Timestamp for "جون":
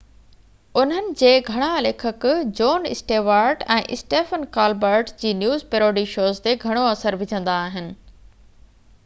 2.59-2.87